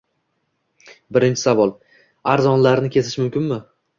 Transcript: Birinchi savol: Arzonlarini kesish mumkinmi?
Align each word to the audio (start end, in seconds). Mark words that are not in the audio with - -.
Birinchi 1.17 1.41
savol: 1.41 1.75
Arzonlarini 2.35 2.93
kesish 2.97 3.21
mumkinmi? 3.23 3.63